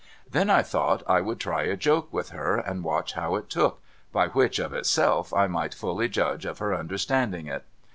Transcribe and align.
Then 0.27 0.49
I 0.49 0.63
thought 0.63 1.03
I 1.05 1.21
would 1.21 1.39
try 1.39 1.61
a 1.61 1.77
joke 1.77 2.11
with 2.11 2.29
her 2.31 2.57
and 2.57 2.83
watch 2.83 3.13
how 3.13 3.35
it 3.35 3.51
took, 3.51 3.83
by 4.11 4.29
which 4.29 4.57
of 4.57 4.73
itself 4.73 5.31
I 5.31 5.45
might 5.45 5.75
fully 5.75 6.09
judge 6.09 6.43
of 6.47 6.57
her 6.57 6.73
understanding 6.73 7.45
it. 7.45 7.65